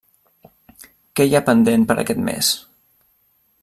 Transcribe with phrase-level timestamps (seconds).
[1.19, 2.53] Què hi ha pendent per a aquest mes?